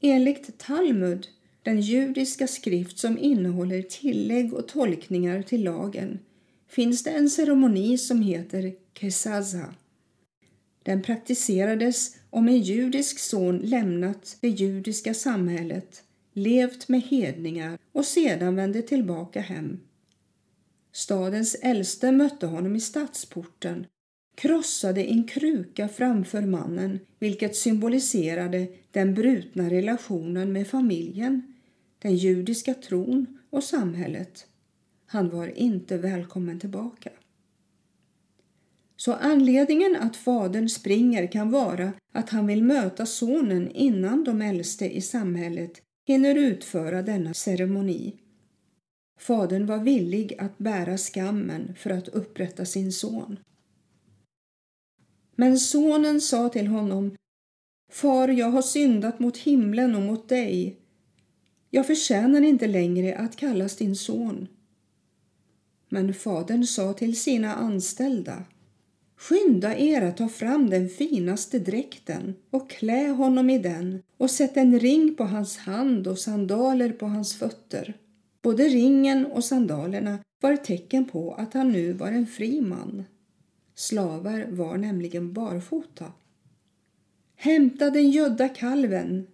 Enligt 0.00 0.59
Talmud, 0.59 1.28
den 1.62 1.80
judiska 1.80 2.47
skrift 2.47 2.99
som 2.99 3.18
innehåller 3.18 3.83
tillägg 3.83 4.54
och 4.54 4.68
tolkningar 4.68 5.42
till 5.42 5.64
lagen, 5.64 6.18
finns 6.68 7.02
det 7.02 7.11
en 7.11 7.30
ceremoni 7.30 7.99
som 7.99 8.23
heter 8.23 8.75
kesaza. 8.99 9.75
Den 10.82 11.02
praktiserades 11.02 12.16
om 12.30 12.49
en 12.49 12.58
judisk 12.58 13.18
son 13.18 13.58
lämnat 13.58 14.37
det 14.40 14.49
judiska 14.49 15.14
samhället, 15.14 16.02
levt 16.32 16.88
med 16.88 17.02
hedningar 17.02 17.78
och 17.92 18.04
sedan 18.04 18.56
vände 18.56 18.82
tillbaka 18.82 19.40
hem. 19.40 19.80
Stadens 20.92 21.54
äldste 21.54 22.12
mötte 22.12 22.46
honom 22.46 22.76
i 22.76 22.80
stadsporten 22.80 23.87
krossade 24.37 25.04
en 25.04 25.25
kruka 25.25 25.88
framför 25.88 26.42
mannen 26.42 27.00
vilket 27.18 27.56
symboliserade 27.56 28.68
den 28.90 29.14
brutna 29.14 29.70
relationen 29.70 30.52
med 30.52 30.68
familjen, 30.68 31.54
den 31.99 32.16
judiska 32.16 32.75
tron 32.75 33.38
och 33.50 33.64
samhället. 33.64 34.46
Han 35.06 35.30
var 35.30 35.58
inte 35.58 35.98
välkommen 35.98 36.60
tillbaka. 36.60 37.10
Så 38.96 39.12
anledningen 39.12 39.96
att 39.96 40.16
fadern 40.16 40.68
springer 40.68 41.26
kan 41.26 41.50
vara 41.50 41.92
att 42.12 42.30
han 42.30 42.46
vill 42.46 42.62
möta 42.62 43.06
sonen 43.06 43.70
innan 43.70 44.25
de 44.25 44.42
äldste 44.42 44.96
i 44.96 45.00
samhället 45.00 45.82
hinner 46.06 46.34
utföra 46.34 47.02
denna 47.02 47.34
ceremoni. 47.34 48.16
Fadern 49.18 49.66
var 49.66 49.78
villig 49.78 50.34
att 50.38 50.58
bära 50.58 50.98
skammen 50.98 51.75
för 51.78 51.90
att 51.90 52.08
upprätta 52.08 52.64
sin 52.64 52.92
son. 52.92 53.38
Men 55.36 55.58
sonen 55.58 56.20
sa 56.20 56.48
till 56.48 56.66
honom 56.66 57.16
Far, 57.92 58.28
jag 58.28 58.50
har 58.50 58.62
syndat 58.62 59.18
mot 59.18 59.36
himlen 59.36 59.94
och 59.94 60.02
mot 60.02 60.28
dig. 60.28 60.76
Jag 61.70 61.86
förtjänar 61.86 62.42
inte 62.42 62.66
längre 62.66 63.16
att 63.16 63.36
kallas 63.36 63.76
din 63.76 63.96
son. 63.96 64.48
Men 65.88 66.14
fadern 66.14 66.66
sa 66.66 66.93
till 66.93 67.21
sina 67.21 67.55
anställda 67.55 68.45
Skynda 69.16 69.76
er 69.76 70.02
att 70.02 70.16
ta 70.16 70.28
fram 70.28 70.71
den 70.71 70.88
finaste 70.88 71.59
dräkten 71.59 72.35
och 72.50 72.71
klä 72.71 73.09
honom 73.09 73.50
i 73.50 73.59
den 73.59 74.02
och 74.16 74.31
sätt 74.31 74.57
en 74.57 74.81
ring 74.81 75.14
på 75.14 75.25
hans 75.25 75.57
hand 75.57 76.07
och 76.07 76.19
sandaler 76.19 76.93
på 76.93 77.07
hans 77.07 77.35
fötter. 77.35 77.95
Både 78.43 78.69
ringen 78.69 79.26
och 79.26 79.45
sandalerna 79.45 80.19
var 80.40 80.57
tecken 80.57 81.05
på 81.05 81.35
att 81.35 81.55
han 81.55 81.73
nu 81.73 81.93
var 81.93 82.09
en 82.09 82.26
fri 82.26 82.61
man. 82.61 83.05
Slavar 83.75 84.47
var 84.50 84.76
nämligen 84.76 85.33
barfota. 85.33 86.12
Hämta 87.37 87.90
den 87.90 88.11
gödda 88.11 88.49
kalven 88.49 89.26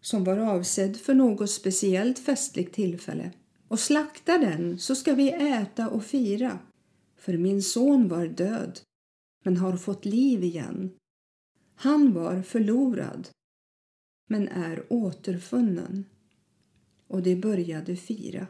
som 0.00 0.24
var 0.24 0.38
avsedd 0.38 0.96
för 0.96 1.14
något 1.14 1.50
speciellt 1.50 2.18
festligt 2.18 2.74
tillfälle 2.74 3.30
och 3.70 3.78
slakta 3.78 4.38
den 4.38 4.78
så 4.78 4.94
ska 4.94 5.14
vi 5.14 5.32
äta 5.32 5.88
och 5.88 6.04
fira. 6.04 6.58
För 7.16 7.36
min 7.36 7.62
son 7.62 8.08
var 8.08 8.26
död 8.26 8.80
men 9.44 9.56
har 9.56 9.76
fått 9.76 10.04
liv 10.04 10.44
igen. 10.44 10.90
Han 11.74 12.12
var 12.12 12.42
förlorad 12.42 13.28
men 14.28 14.48
är 14.48 14.92
återfunnen. 14.92 16.04
Och 17.06 17.22
de 17.22 17.36
började 17.36 17.96
fira. 17.96 18.46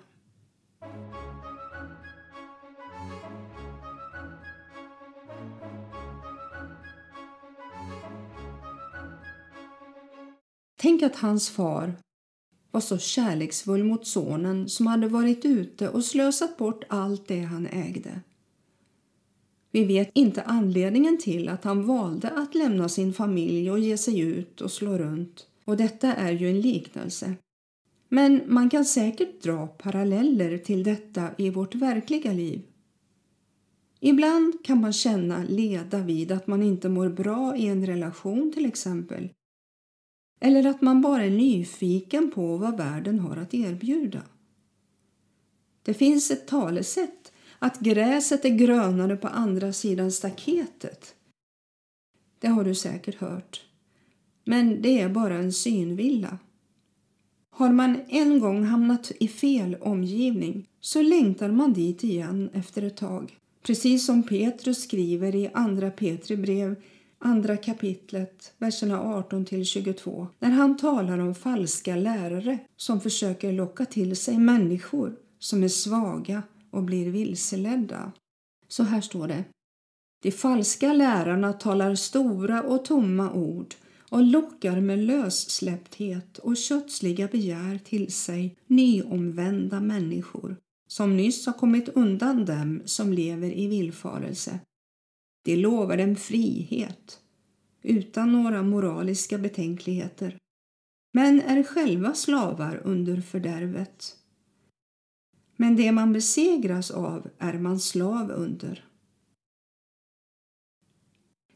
Tänk 10.76 11.02
att 11.02 11.16
hans 11.16 11.50
far 11.50 11.96
var 12.70 12.80
så 12.80 12.98
kärleksfull 12.98 13.84
mot 13.84 14.06
sonen 14.06 14.68
som 14.68 14.86
hade 14.86 15.08
varit 15.08 15.44
ute 15.44 15.88
och 15.88 16.04
slösat 16.04 16.56
bort 16.56 16.84
allt 16.88 17.28
det 17.28 17.40
han 17.40 17.66
ägde. 17.66 18.20
Vi 19.70 19.84
vet 19.84 20.10
inte 20.14 20.42
anledningen 20.42 21.18
till 21.18 21.48
att 21.48 21.64
han 21.64 21.86
valde 21.86 22.30
att 22.30 22.54
lämna 22.54 22.88
sin 22.88 23.12
familj 23.12 23.70
och 23.70 23.78
ge 23.78 23.96
sig 23.96 24.20
ut 24.20 24.60
och 24.60 24.70
slå 24.70 24.98
runt. 24.98 25.46
Och 25.64 25.76
detta 25.76 26.14
är 26.14 26.32
ju 26.32 26.50
en 26.50 26.60
liknelse. 26.60 27.34
Men 28.08 28.42
man 28.46 28.70
kan 28.70 28.84
säkert 28.84 29.42
dra 29.42 29.66
paralleller 29.66 30.58
till 30.58 30.84
detta 30.84 31.28
i 31.38 31.50
vårt 31.50 31.74
verkliga 31.74 32.32
liv. 32.32 32.62
Ibland 34.00 34.64
kan 34.64 34.80
man 34.80 34.92
känna 34.92 35.44
leda 35.48 35.98
vid 35.98 36.32
att 36.32 36.46
man 36.46 36.62
inte 36.62 36.88
mår 36.88 37.08
bra 37.08 37.56
i 37.56 37.66
en 37.66 37.86
relation 37.86 38.52
till 38.52 38.66
exempel 38.66 39.28
eller 40.40 40.66
att 40.66 40.82
man 40.82 41.00
bara 41.00 41.24
är 41.24 41.30
nyfiken 41.30 42.30
på 42.30 42.56
vad 42.56 42.76
världen 42.76 43.20
har 43.20 43.36
att 43.36 43.54
erbjuda. 43.54 44.22
Det 45.82 45.94
finns 45.94 46.30
ett 46.30 46.46
talesätt 46.46 47.32
att 47.58 47.80
gräset 47.80 48.44
är 48.44 48.48
grönare 48.48 49.16
på 49.16 49.28
andra 49.28 49.72
sidan 49.72 50.12
staketet. 50.12 51.14
Det 52.38 52.48
har 52.48 52.64
du 52.64 52.74
säkert 52.74 53.14
hört. 53.14 53.64
Men 54.44 54.82
det 54.82 55.00
är 55.00 55.08
bara 55.08 55.34
en 55.34 55.52
synvilla. 55.52 56.38
Har 57.50 57.70
man 57.70 58.00
en 58.08 58.40
gång 58.40 58.64
hamnat 58.64 59.12
i 59.20 59.28
fel 59.28 59.76
omgivning 59.80 60.66
så 60.80 61.02
längtar 61.02 61.50
man 61.50 61.72
dit 61.72 62.04
igen 62.04 62.50
efter 62.52 62.82
ett 62.82 62.96
tag. 62.96 63.36
Precis 63.62 64.06
som 64.06 64.22
Petrus 64.22 64.82
skriver 64.82 65.34
i 65.34 65.50
Andra 65.54 65.90
Petri 65.90 66.36
brev 66.36 66.82
andra 67.20 67.56
kapitlet, 67.56 68.52
verserna 68.58 69.00
18 69.00 69.44
till 69.44 69.64
22, 69.64 70.28
när 70.38 70.50
han 70.50 70.76
talar 70.76 71.18
om 71.18 71.34
falska 71.34 71.96
lärare 71.96 72.58
som 72.76 73.00
försöker 73.00 73.52
locka 73.52 73.84
till 73.84 74.16
sig 74.16 74.38
människor 74.38 75.16
som 75.38 75.62
är 75.62 75.68
svaga 75.68 76.42
och 76.70 76.82
blir 76.82 77.10
vilseledda. 77.10 78.12
Så 78.68 78.82
här 78.82 79.00
står 79.00 79.28
det. 79.28 79.44
De 80.22 80.32
falska 80.32 80.92
lärarna 80.92 81.52
talar 81.52 81.94
stora 81.94 82.62
och 82.62 82.84
tomma 82.84 83.32
ord 83.32 83.74
och 84.10 84.22
lockar 84.22 84.80
med 84.80 84.98
lössläppthet 84.98 86.38
och 86.38 86.56
kötsliga 86.56 87.26
begär 87.26 87.78
till 87.78 88.12
sig 88.12 88.56
nyomvända 88.66 89.80
människor 89.80 90.56
som 90.88 91.16
nyss 91.16 91.46
har 91.46 91.52
kommit 91.52 91.88
undan 91.88 92.44
dem 92.44 92.82
som 92.84 93.12
lever 93.12 93.58
i 93.58 93.66
villfarelse. 93.66 94.60
De 95.42 95.56
lovar 95.56 95.96
dem 95.96 96.16
frihet 96.16 97.20
utan 97.82 98.32
några 98.32 98.62
moraliska 98.62 99.38
betänkligheter 99.38 100.38
men 101.12 101.40
är 101.40 101.62
själva 101.62 102.14
slavar 102.14 102.80
under 102.84 103.20
fördärvet. 103.20 104.16
Men 105.56 105.76
det 105.76 105.92
man 105.92 106.12
besegras 106.12 106.90
av 106.90 107.30
är 107.38 107.58
man 107.58 107.80
slav 107.80 108.30
under. 108.30 108.84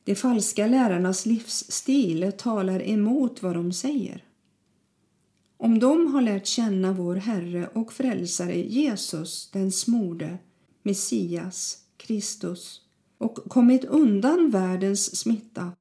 De 0.05 0.15
falska 0.15 0.67
lärarnas 0.67 1.27
livsstil 1.27 2.33
talar 2.39 2.83
emot 2.83 3.43
vad 3.43 3.55
de 3.55 3.73
säger. 3.73 4.25
Om 5.57 5.79
de 5.79 6.07
har 6.15 6.23
lärt 6.23 6.47
känna 6.47 6.93
vår 6.93 7.17
Herre 7.17 7.69
och 7.69 7.93
Frälsare 7.93 8.59
Jesus, 8.61 9.51
den 9.51 9.73
smorde, 9.73 10.39
Messias, 10.83 11.79
Kristus 11.97 12.84
och 13.19 13.35
kommit 13.35 13.85
undan 13.85 14.51
världens 14.51 15.17
smitta 15.17 15.73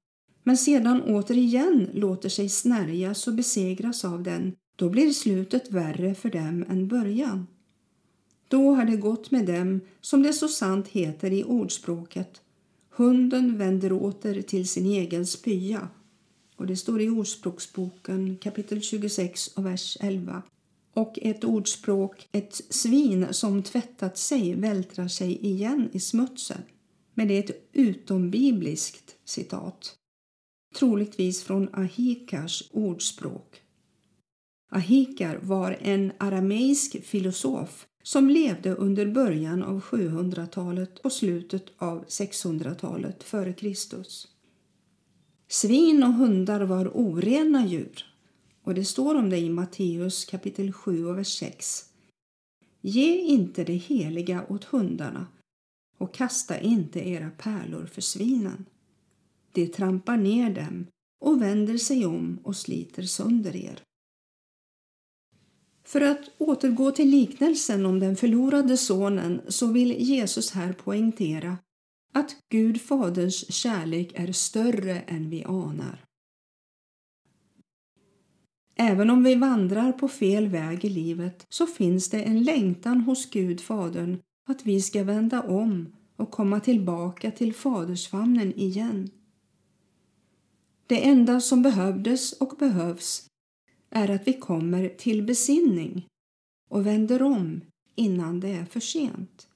men 0.43 0.57
sedan 0.57 1.01
återigen 1.01 1.89
låter 1.93 2.29
sig 2.29 2.49
snärjas 2.49 3.27
och 3.27 3.33
besegras 3.33 4.05
av 4.05 4.23
den, 4.23 4.55
då 4.75 4.89
blir 4.89 5.09
slutet 5.09 5.71
värre 5.71 6.15
för 6.15 6.29
dem 6.29 6.65
än 6.69 6.87
början. 6.87 7.47
Då 8.47 8.73
har 8.73 8.85
det 8.85 8.97
gått 8.97 9.31
med 9.31 9.45
dem 9.45 9.81
som 10.01 10.23
det 10.23 10.33
så 10.33 10.47
sant 10.47 10.87
heter 10.87 11.31
i 11.31 11.43
ordspråket 11.43 12.41
Hunden 12.89 13.57
vänder 13.57 13.91
åter 13.91 14.41
till 14.41 14.67
sin 14.67 14.85
egen 14.85 15.25
spya. 15.25 15.87
Och 16.55 16.67
det 16.67 16.77
står 16.77 17.01
i 17.01 17.09
Ordspråksboken 17.09 18.37
kapitel 18.37 18.81
26 18.81 19.47
och 19.47 19.65
vers 19.65 19.97
11. 19.99 20.43
Och 20.93 21.19
ett 21.21 21.43
ordspråk, 21.43 22.27
ett 22.31 22.61
svin 22.69 23.27
som 23.31 23.63
tvättat 23.63 24.17
sig 24.17 24.55
vältrar 24.55 25.07
sig 25.07 25.45
igen 25.45 25.89
i 25.93 25.99
smutsen. 25.99 26.61
Men 27.13 27.27
det 27.27 27.33
är 27.33 27.43
ett 27.43 27.69
utombibliskt 27.73 29.15
citat. 29.25 29.95
Troligtvis 30.75 31.43
från 31.43 31.69
Ahikars 31.73 32.69
ordspråk. 32.71 33.61
Ahikar 34.71 35.39
var 35.41 35.77
en 35.81 36.11
arameisk 36.17 37.03
filosof 37.03 37.87
som 38.03 38.29
levde 38.29 38.75
under 38.75 39.05
början 39.05 39.63
av 39.63 39.81
700-talet 39.81 40.99
och 40.99 41.11
slutet 41.11 41.65
av 41.77 42.05
600-talet 42.05 43.23
före 43.23 43.53
Kristus. 43.53 44.27
Svin 45.47 46.03
och 46.03 46.13
hundar 46.13 46.61
var 46.61 46.87
orena 46.93 47.67
djur 47.67 48.05
och 48.63 48.73
det 48.73 48.85
står 48.85 49.15
om 49.15 49.29
det 49.29 49.37
i 49.37 49.49
Matteus 49.49 50.25
kapitel 50.25 50.71
7 50.71 51.05
och 51.05 51.17
vers 51.17 51.39
6. 51.39 51.85
Ge 52.81 53.17
inte 53.17 53.63
det 53.63 53.73
heliga 53.73 54.45
åt 54.49 54.63
hundarna 54.63 55.27
och 56.03 56.13
kasta 56.13 56.59
inte 56.59 57.09
era 57.09 57.29
pärlor 57.29 57.85
för 57.85 58.01
svinen. 58.01 58.65
De 59.51 59.67
trampar 59.67 60.17
ner 60.17 60.49
dem 60.49 60.87
och 61.21 61.41
vänder 61.41 61.77
sig 61.77 62.05
om 62.05 62.39
och 62.43 62.55
sliter 62.55 63.03
sönder 63.03 63.55
er. 63.55 63.81
För 65.83 66.01
att 66.01 66.29
återgå 66.37 66.91
till 66.91 67.09
liknelsen 67.09 67.85
om 67.85 67.99
den 67.99 68.15
förlorade 68.15 68.77
sonen 68.77 69.41
så 69.47 69.67
vill 69.67 69.91
Jesus 69.91 70.51
här 70.51 70.73
poängtera 70.73 71.57
att 72.13 72.37
Gud 72.49 72.81
Faderns 72.81 73.53
kärlek 73.53 74.11
är 74.15 74.31
större 74.31 74.99
än 74.99 75.29
vi 75.29 75.43
anar. 75.43 76.05
Även 78.75 79.09
om 79.09 79.23
vi 79.23 79.35
vandrar 79.35 79.91
på 79.91 80.07
fel 80.07 80.47
väg 80.47 80.85
i 80.85 80.89
livet 80.89 81.45
så 81.49 81.67
finns 81.67 82.09
det 82.09 82.21
en 82.21 82.43
längtan 82.43 83.01
hos 83.01 83.29
Gud 83.29 83.61
Fadern 83.61 84.19
att 84.49 84.65
vi 84.65 84.81
ska 84.81 85.03
vända 85.03 85.41
om 85.41 85.95
och 86.15 86.31
komma 86.31 86.59
tillbaka 86.59 87.31
till 87.31 87.53
fadersfamnen 87.53 88.53
igen. 88.59 89.09
Det 90.87 91.07
enda 91.07 91.41
som 91.41 91.61
behövdes 91.61 92.33
och 92.33 92.55
behövs 92.59 93.27
är 93.89 94.09
att 94.09 94.27
vi 94.27 94.33
kommer 94.33 94.89
till 94.89 95.23
besinning 95.23 96.07
och 96.69 96.85
vänder 96.85 97.21
om 97.21 97.61
innan 97.95 98.39
det 98.39 98.49
är 98.49 98.65
för 98.65 98.79
sent. 98.79 99.47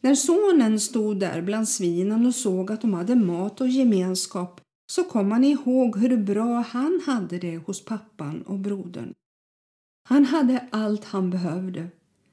När 0.00 0.14
sonen 0.14 0.80
stod 0.80 1.20
där 1.20 1.42
bland 1.42 1.68
svinen 1.68 2.26
och 2.26 2.34
såg 2.34 2.72
att 2.72 2.80
de 2.80 2.94
hade 2.94 3.14
mat 3.14 3.60
och 3.60 3.68
gemenskap 3.68 4.60
så 4.92 5.04
kom 5.04 5.32
han 5.32 5.44
ihåg 5.44 5.98
hur 5.98 6.16
bra 6.16 6.60
han 6.60 7.00
hade 7.06 7.38
det 7.38 7.56
hos 7.56 7.84
pappan 7.84 8.42
och 8.42 8.58
brodern. 8.58 9.12
Han 10.08 10.24
hade 10.24 10.68
allt 10.72 11.04
han 11.04 11.30
behövde. 11.30 11.88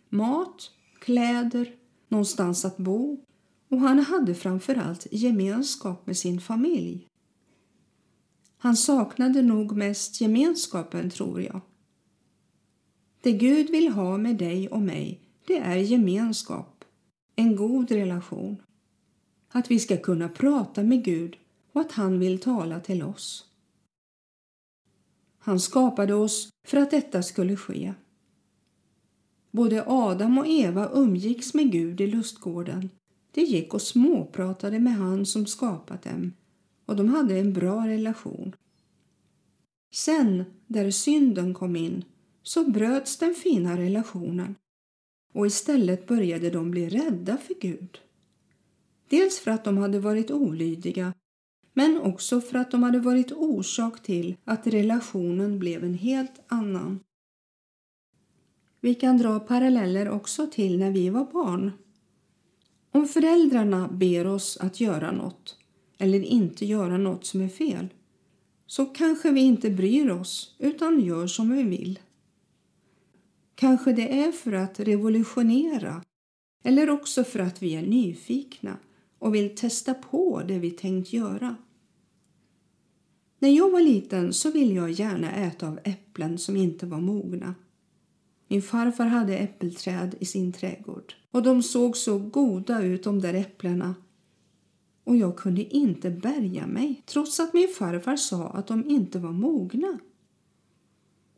Mat, 0.10 0.71
kläder, 0.99 1.76
någonstans 2.13 2.65
att 2.65 2.78
bo 2.78 3.26
och 3.69 3.80
han 3.80 3.99
hade 3.99 4.36
framför 4.36 4.76
allt 4.76 5.08
gemenskap 5.12 6.08
med 6.08 6.17
sin 6.17 6.41
familj. 6.41 7.08
Han 8.58 8.78
saknade 8.78 9.41
nog 9.41 9.78
mest 9.78 10.21
gemenskapen, 10.21 11.10
tror 11.10 11.41
jag. 11.41 11.62
Det 13.21 13.32
Gud 13.32 13.69
vill 13.69 13.88
ha 13.88 14.17
med 14.17 14.38
dig 14.38 14.69
och 14.69 14.82
mig, 14.82 15.21
det 15.47 15.58
är 15.58 15.76
gemenskap, 15.76 16.86
en 17.36 17.56
god 17.56 17.91
relation. 17.91 18.58
Att 19.49 19.71
vi 19.71 19.80
ska 19.80 19.97
kunna 19.97 20.30
prata 20.30 20.84
med 20.84 21.04
Gud 21.04 21.36
och 21.71 21.82
att 21.82 21.91
han 21.91 22.19
vill 22.19 22.39
tala 22.39 22.80
till 22.80 23.04
oss. 23.04 23.45
Han 25.39 25.60
skapade 25.60 26.13
oss 26.13 26.49
för 26.67 26.78
att 26.78 26.91
detta 26.91 27.23
skulle 27.23 27.56
ske. 27.56 27.93
Både 29.53 29.83
Adam 29.87 30.37
och 30.37 30.47
Eva 30.47 30.89
umgicks 30.93 31.53
med 31.53 31.71
Gud 31.71 32.01
i 32.01 32.07
lustgården. 32.07 32.89
De 33.31 33.41
gick 33.41 33.73
och 33.73 33.81
småpratade 33.81 34.79
med 34.79 34.93
han 34.93 35.25
som 35.25 35.45
skapat 35.45 36.03
dem 36.03 36.33
och 36.85 36.95
de 36.95 37.09
hade 37.09 37.39
en 37.39 37.53
bra 37.53 37.87
relation. 37.87 38.55
Sen, 39.93 40.43
där 40.67 40.91
synden 40.91 41.53
kom 41.53 41.75
in, 41.75 42.03
så 42.43 42.69
bröts 42.69 43.17
den 43.17 43.33
fina 43.33 43.77
relationen 43.77 44.55
och 45.33 45.47
istället 45.47 46.07
började 46.07 46.49
de 46.49 46.71
bli 46.71 46.89
rädda 46.89 47.37
för 47.37 47.53
Gud. 47.61 47.99
Dels 49.09 49.39
för 49.39 49.51
att 49.51 49.63
de 49.63 49.77
hade 49.77 49.99
varit 49.99 50.31
olydiga 50.31 51.13
men 51.73 52.01
också 52.01 52.41
för 52.41 52.57
att 52.57 52.71
de 52.71 52.83
hade 52.83 52.99
varit 52.99 53.31
orsak 53.31 54.03
till 54.03 54.35
att 54.43 54.67
relationen 54.67 55.59
blev 55.59 55.83
en 55.83 55.93
helt 55.93 56.41
annan. 56.47 56.99
Vi 58.84 58.96
kan 58.96 59.17
dra 59.17 59.39
paralleller 59.39 60.10
också 60.10 60.48
till 60.48 60.80
när 60.80 60.91
vi 60.91 61.10
var 61.10 61.32
barn. 61.32 61.72
Om 62.91 63.08
föräldrarna 63.08 63.88
ber 63.88 64.28
oss 64.28 64.58
att 64.58 64.80
göra 64.80 65.12
något 65.12 65.58
eller 65.98 66.19
inte 66.19 66.65
göra 66.65 66.98
något 66.98 67.26
som 67.26 67.41
är 67.41 67.50
fel 67.50 67.89
så 68.65 68.86
kanske 68.86 69.32
vi 69.32 69.41
inte 69.41 69.69
bryr 69.69 70.10
oss 70.10 70.56
utan 70.60 71.00
gör 71.00 71.28
som 71.28 71.50
vi 71.50 71.63
vill. 71.63 72.00
Kanske 73.56 73.93
det 73.93 74.19
är 74.19 74.32
för 74.32 74.54
att 74.54 74.80
revolutionera 74.80 76.04
eller 76.63 76.89
också 76.89 77.24
för 77.24 77.39
att 77.39 77.63
vi 77.63 77.76
är 77.76 77.82
nyfikna 77.82 78.78
och 79.19 79.36
vill 79.36 79.56
testa 79.56 79.93
på 79.93 80.41
det 80.48 80.60
vi 80.60 80.72
tänkt 80.72 81.13
göra. 81.13 81.56
När 83.39 83.50
jag 83.50 83.72
var 83.72 83.82
liten 83.82 84.34
så 84.34 84.52
ville 84.52 84.74
jag 84.74 84.91
gärna 84.91 85.32
äta 85.32 85.67
av 85.67 85.80
äpplen 85.84 86.38
som 86.38 86.58
inte 86.58 86.86
var 86.86 87.02
mogna. 87.02 87.56
Min 88.47 88.62
farfar 88.62 89.06
hade 89.06 89.38
äppelträd 89.38 90.15
i 90.19 90.25
sin 90.25 90.53
trädgård 90.53 91.13
och 91.32 91.43
de 91.43 91.63
såg 91.63 91.97
så 91.97 92.19
goda 92.19 92.82
ut 92.82 93.03
de 93.03 93.21
där 93.21 93.34
äpplena 93.34 93.95
och 95.03 95.17
jag 95.17 95.38
kunde 95.38 95.75
inte 95.75 96.10
bärga 96.10 96.67
mig 96.67 97.03
trots 97.06 97.39
att 97.39 97.53
min 97.53 97.67
farfar 97.67 98.15
sa 98.15 98.49
att 98.49 98.67
de 98.67 98.89
inte 98.89 99.19
var 99.19 99.32
mogna. 99.32 99.99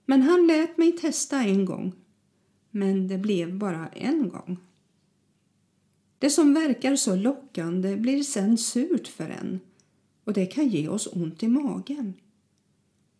Men 0.05 0.21
han 0.21 0.47
lät 0.47 0.77
mig 0.77 0.91
testa 0.91 1.41
en 1.43 1.65
gång. 1.65 1.93
Men 2.71 3.07
det 3.07 3.17
blev 3.17 3.57
bara 3.57 3.87
en 3.87 4.29
gång. 4.29 4.57
Det 6.19 6.29
som 6.29 6.53
verkar 6.53 6.95
så 6.95 7.15
lockande 7.15 7.95
blir 7.95 8.23
sen 8.23 8.57
surt 8.57 9.07
för 9.07 9.29
en 9.29 9.59
och 10.23 10.33
det 10.33 10.45
kan 10.45 10.67
ge 10.67 10.87
oss 10.87 11.07
ont 11.11 11.43
i 11.43 11.47
magen. 11.47 12.13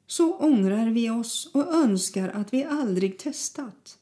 Så 0.08 0.38
ångrar 0.38 0.89
vi 0.89 1.10
oss 1.10 1.52
och 1.54 1.74
önskar 1.74 2.30
att 2.30 2.54
vi 2.54 2.63
aldrig 2.63 3.20
testat. 3.20 3.98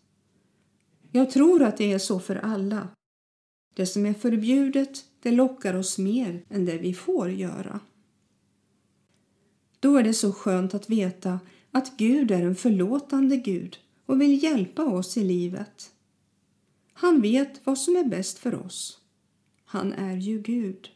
Jag 1.11 1.31
tror 1.31 1.63
att 1.63 1.77
det 1.77 1.93
är 1.93 1.99
så 1.99 2.19
för 2.19 2.35
alla 2.35 2.87
Det 3.73 3.85
som 3.85 4.05
är 4.05 4.13
förbjudet, 4.13 5.05
det 5.21 5.31
lockar 5.31 5.73
oss 5.73 5.97
mer 5.97 6.45
än 6.49 6.65
det 6.65 6.77
vi 6.77 6.93
får 6.93 7.31
göra. 7.31 7.79
Då 9.79 9.97
är 9.97 10.03
det 10.03 10.13
så 10.13 10.31
skönt 10.31 10.73
att 10.73 10.89
veta 10.89 11.39
att 11.71 11.97
Gud 11.97 12.31
är 12.31 12.41
en 12.41 12.55
förlåtande 12.55 13.37
Gud 13.37 13.77
och 14.05 14.21
vill 14.21 14.43
hjälpa 14.43 14.83
oss 14.83 15.17
i 15.17 15.23
livet. 15.23 15.91
Han 16.93 17.21
vet 17.21 17.65
vad 17.65 17.77
som 17.77 17.95
är 17.95 18.03
bäst 18.03 18.39
för 18.39 18.65
oss. 18.65 18.99
Han 19.65 19.93
är 19.93 20.15
ju 20.15 20.41
Gud. 20.41 20.92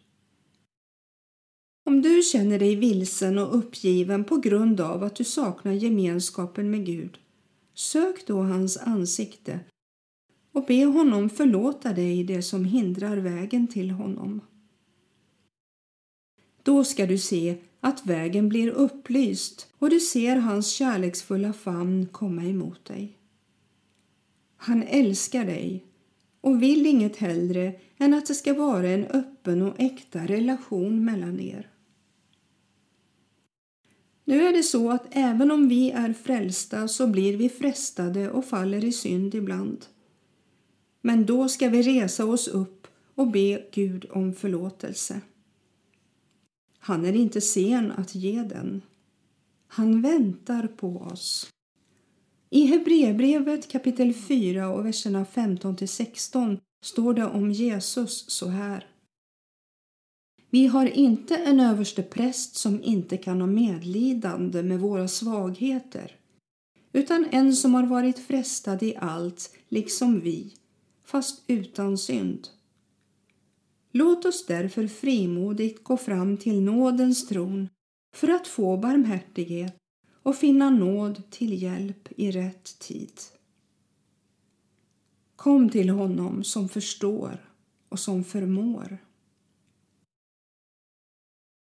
Om 1.88 2.02
du 2.02 2.22
känner 2.22 2.60
dig 2.60 2.76
vilsen 2.76 3.38
och 3.38 3.58
uppgiven 3.58 4.24
på 4.24 4.38
grund 4.38 4.82
av 4.82 5.04
att 5.04 5.16
du 5.16 5.24
saknar 5.24 5.72
gemenskapen 5.72 6.72
med 6.72 6.86
Gud, 6.86 7.18
sök 7.74 8.28
då 8.28 8.42
hans 8.42 8.78
ansikte 8.78 9.60
och 10.52 10.66
be 10.66 10.86
honom 10.86 11.30
förlåta 11.30 11.94
dig 11.94 12.24
det 12.24 12.42
som 12.42 12.66
hindrar 12.66 13.18
vägen 13.18 13.68
till 13.68 13.92
honom. 13.92 14.42
Då 16.64 16.84
ska 16.84 17.06
du 17.06 17.18
se 17.18 17.58
att 17.80 18.06
vägen 18.06 18.50
blir 18.50 18.70
upplyst 18.70 19.68
och 19.78 19.90
du 19.90 20.00
ser 20.00 20.36
hans 20.36 20.72
kärleksfulla 20.72 21.54
famn 21.54 22.06
komma 22.06 22.44
emot 22.44 22.86
dig. 22.86 23.18
Han 24.58 24.84
älskar 24.84 25.46
dig 25.46 25.86
och 26.42 26.62
vill 26.62 26.86
inget 26.86 27.18
hellre 27.18 27.74
än 27.98 28.14
att 28.14 28.26
det 28.26 28.36
ska 28.36 28.54
vara 28.54 28.88
en 28.88 29.06
öppen 29.06 29.62
och 29.62 29.76
äkta 29.80 30.26
relation 30.26 31.06
mellan 31.06 31.40
er. 31.40 31.72
Nu 34.28 34.48
är 34.48 34.54
det 34.54 34.64
så 34.64 34.92
att 34.92 35.06
även 35.12 35.52
om 35.52 35.68
vi 35.68 35.92
är 35.92 36.14
frälsta 36.14 36.88
så 36.88 37.08
blir 37.08 37.38
vi 37.38 37.50
frestade 37.50 38.32
och 38.32 38.46
faller 38.46 38.86
i 38.86 38.92
synd 38.92 39.36
ibland. 39.36 39.86
Men 41.02 41.26
då 41.26 41.50
ska 41.50 41.70
vi 41.70 41.82
resa 41.82 42.26
oss 42.26 42.48
upp 42.48 42.88
och 43.16 43.28
be 43.32 43.64
Gud 43.72 44.06
om 44.12 44.34
förlåtelse. 44.34 45.22
Han 46.80 47.06
är 47.06 47.14
inte 47.14 47.42
sen 47.42 47.92
att 47.92 48.16
ge 48.16 48.44
den. 48.44 48.82
Han 49.68 50.02
väntar 50.02 50.68
på 50.68 50.98
oss. 50.98 51.50
I 52.50 52.66
Hebreerbrevet 52.66 53.68
kapitel 53.68 54.14
4 54.14 54.70
och 54.70 54.86
verserna 54.86 55.26
15 55.26 55.76
till 55.76 55.90
16 55.90 56.60
står 56.84 57.14
det 57.14 57.26
om 57.26 57.52
Jesus 57.52 58.30
så 58.30 58.48
här. 58.48 58.88
Vi 60.50 60.68
har 60.68 60.86
inte 60.86 61.36
en 61.36 61.60
överste 61.60 62.04
präst 62.04 62.56
som 62.56 62.84
inte 62.84 63.18
kan 63.18 63.42
ha 63.42 63.48
medlidande 63.48 64.64
med 64.64 64.80
våra 64.80 65.08
svagheter 65.08 66.18
utan 66.98 67.28
en 67.32 67.56
som 67.56 67.74
har 67.74 67.86
varit 67.86 68.20
frestad 68.20 68.84
i 68.84 68.96
allt, 68.96 69.56
liksom 69.70 70.20
vi, 70.20 70.54
fast 71.06 71.44
utan 71.48 71.98
synd. 71.98 72.48
Låt 73.92 74.26
oss 74.26 74.46
därför 74.46 74.88
frimodigt 74.88 75.84
gå 75.84 75.98
fram 75.98 76.38
till 76.38 76.62
nådens 76.62 77.28
tron 77.28 77.70
för 78.16 78.28
att 78.28 78.48
få 78.48 78.78
barmhärtighet 78.78 79.76
och 80.24 80.36
finna 80.36 80.70
nåd 80.70 81.30
till 81.30 81.62
hjälp 81.62 82.08
i 82.18 82.32
rätt 82.32 82.80
tid. 82.80 83.14
Kom 85.36 85.70
till 85.70 85.90
honom 85.90 86.44
som 86.44 86.70
förstår 86.70 87.50
och 87.90 88.00
som 88.00 88.24
förmår. 88.24 88.98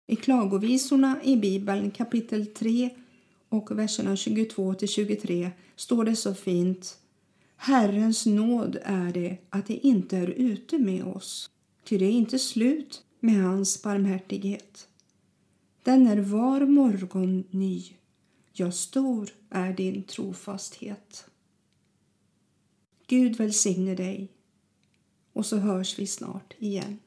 I 0.08 0.16
Klagovisorna 0.16 1.24
i 1.24 1.38
Bibeln 1.38 1.92
kapitel 1.92 2.46
3 2.46 2.90
och 3.50 3.80
verserna 3.80 4.16
22-23 4.16 5.50
står 5.76 6.06
det 6.06 6.16
så 6.16 6.34
fint 6.34 6.98
Herrens 7.56 8.26
nåd 8.26 8.78
är 8.84 9.14
det 9.14 9.38
att 9.50 9.68
det 9.68 9.88
inte 9.88 10.18
är 10.18 10.28
ute 10.28 10.78
med 10.78 11.04
oss, 11.04 11.50
ty 11.84 11.98
det 11.98 12.06
är 12.06 12.12
inte 12.12 12.40
slut 12.40 13.04
med 13.20 13.44
hans 13.44 13.84
barmhärtighet. 13.84 14.88
Den 15.84 16.08
är 16.08 16.18
var 16.18 16.66
morgon 16.66 17.44
ny, 17.50 17.84
ja, 18.54 18.72
stor 18.72 19.30
är 19.50 19.74
din 19.74 20.04
trofasthet. 20.04 21.26
Gud 23.08 23.38
välsigne 23.38 23.96
dig 23.96 24.32
och 25.34 25.46
så 25.46 25.58
hörs 25.58 26.00
vi 26.00 26.08
snart 26.08 26.54
igen. 26.60 27.00